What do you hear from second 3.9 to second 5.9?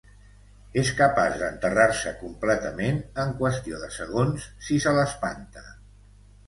segons si se l'espanta.